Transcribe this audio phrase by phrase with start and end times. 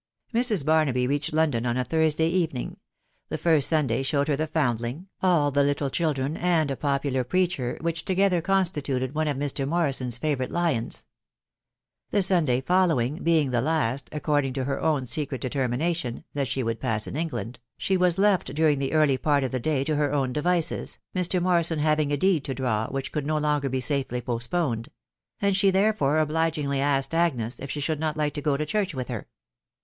[0.33, 0.65] Mrs.
[0.65, 2.77] Barnaby reached London on a Thursday evening;
[3.29, 7.77] the first Sunday showed her the Foundling, all the little children, and a popular preacher,
[7.81, 9.67] which together constituted one of Mr.
[9.67, 11.05] Morrison's favourite lions.
[12.09, 13.17] The Sunday following!
[13.21, 17.59] being the last, according to her own secret determination, that the would pass in England,
[17.77, 21.39] she was left during the early part of the day to her own devices, Mr.
[21.39, 24.89] Morrison having a deed» draw, which could no longer be safely postponed;
[25.39, 28.95] and she therefore obligingly asked Agnes if she should not like to p to church
[28.95, 29.27] with her.